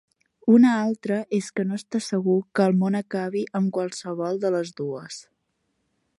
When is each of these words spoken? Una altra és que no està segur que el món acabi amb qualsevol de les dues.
Una 0.51 0.69
altra 0.85 1.19
és 1.39 1.49
que 1.59 1.65
no 1.67 1.77
està 1.81 2.01
segur 2.05 2.39
que 2.59 2.65
el 2.71 2.75
món 2.81 2.99
acabi 3.03 3.45
amb 3.61 3.73
qualsevol 3.77 4.43
de 4.47 4.53
les 4.57 4.75
dues. 4.83 5.23